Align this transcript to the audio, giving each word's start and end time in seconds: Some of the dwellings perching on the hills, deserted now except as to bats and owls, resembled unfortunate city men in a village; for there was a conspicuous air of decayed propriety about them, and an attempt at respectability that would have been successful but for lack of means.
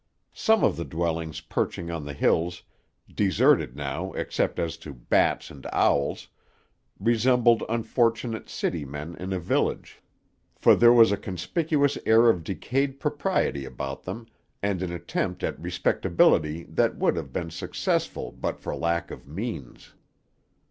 Some 0.33 0.63
of 0.63 0.77
the 0.77 0.83
dwellings 0.83 1.41
perching 1.41 1.91
on 1.91 2.05
the 2.05 2.13
hills, 2.15 2.63
deserted 3.13 3.75
now 3.75 4.13
except 4.13 4.57
as 4.57 4.75
to 4.77 4.95
bats 4.95 5.51
and 5.51 5.67
owls, 5.71 6.27
resembled 6.99 7.61
unfortunate 7.69 8.49
city 8.49 8.83
men 8.83 9.15
in 9.17 9.31
a 9.31 9.37
village; 9.37 10.01
for 10.55 10.75
there 10.75 10.91
was 10.91 11.11
a 11.11 11.17
conspicuous 11.17 11.99
air 12.03 12.31
of 12.31 12.43
decayed 12.43 12.99
propriety 12.99 13.63
about 13.63 14.01
them, 14.01 14.25
and 14.63 14.81
an 14.81 14.91
attempt 14.91 15.43
at 15.43 15.59
respectability 15.61 16.63
that 16.63 16.97
would 16.97 17.15
have 17.15 17.31
been 17.31 17.51
successful 17.51 18.31
but 18.31 18.59
for 18.59 18.75
lack 18.75 19.11
of 19.11 19.27
means. 19.27 19.93